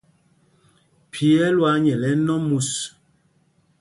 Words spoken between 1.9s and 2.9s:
ɛnɔ mus.